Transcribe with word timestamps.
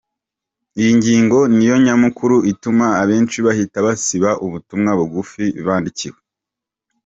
Iyi 0.79 0.91
ngingo 0.97 1.39
niyo 1.55 1.75
nyamukuru 1.85 2.35
ituma 2.51 2.85
abenshi 3.01 3.37
bahita 3.45 3.77
basiba 3.87 4.29
ubutumwa 4.45 4.91
bugufi, 4.99 5.43
bandikiwe. 5.65 6.19